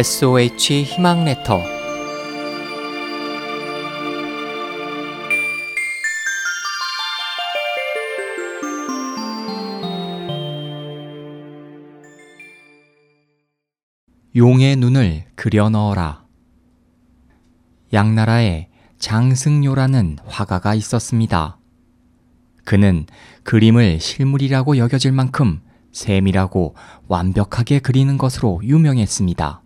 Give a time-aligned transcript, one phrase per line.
[0.00, 1.60] SOH 희망 레터
[14.34, 16.24] 용의 눈을 그려 넣어라.
[17.92, 21.58] 양나라에 장승요라는 화가가 있었습니다.
[22.64, 23.04] 그는
[23.42, 25.60] 그림을 실물이라고 여겨질 만큼
[25.92, 26.74] 세밀하고
[27.06, 29.60] 완벽하게 그리는 것으로 유명했습니다.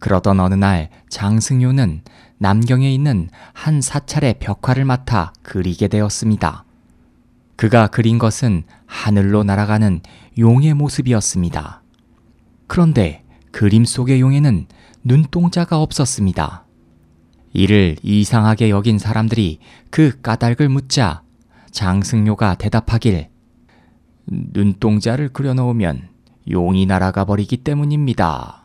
[0.00, 2.02] 그러던 어느 날 장승요는
[2.38, 6.64] 남경에 있는 한 사찰의 벽화를 맡아 그리게 되었습니다.
[7.56, 10.00] 그가 그린 것은 하늘로 날아가는
[10.38, 11.82] 용의 모습이었습니다.
[12.66, 14.66] 그런데 그림 속의 용에는
[15.04, 16.64] 눈동자가 없었습니다.
[17.52, 19.58] 이를 이상하게 여긴 사람들이
[19.90, 21.22] 그 까닭을 묻자
[21.70, 23.28] 장승요가 대답하길
[24.26, 26.08] 눈동자를 그려놓으면
[26.50, 28.59] 용이 날아가 버리기 때문입니다.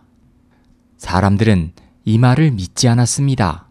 [0.98, 1.74] 사람들은
[2.06, 3.70] 이 말을 믿지 않았습니다.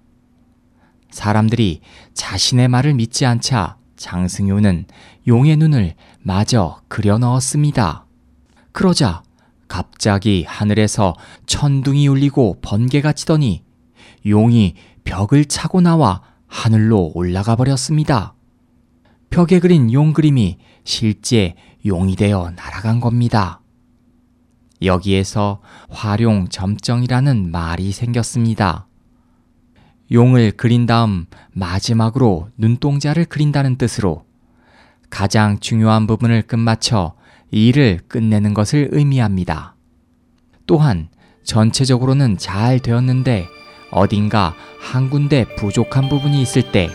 [1.11, 1.81] 사람들이
[2.13, 4.87] 자신의 말을 믿지 않자 장승요는
[5.27, 8.07] 용의 눈을 마저 그려 넣었습니다.
[8.73, 9.23] 그러자
[9.69, 11.15] 갑자기 하늘에서
[11.47, 13.65] 천둥이 울리고 번개가 치더니
[14.27, 18.35] 용이 벽을 차고 나와 하늘로 올라가 버렸습니다.
[19.31, 21.55] 벽에 그린 용 그림이 실제
[21.87, 23.61] 용이 되어 날아간 겁니다.
[24.87, 28.87] 여기에서 활용 점정이라는 말이 생겼습니다.
[30.13, 34.25] 용을 그린 다음 마지막으로 눈동자를 그린다는 뜻으로
[35.11, 37.15] 가장 중요한 부분을 끝마쳐
[37.51, 39.77] 일을 끝내는 것을 의미합니다.
[40.67, 41.09] 또한
[41.45, 43.47] 전체적으로는 잘 되었는데
[43.91, 46.91] 어딘가 한 군데 부족한 부분이 있을 때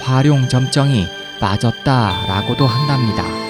[0.00, 1.06] 활용 점정이
[1.40, 3.49] 빠졌다라고도 한답니다.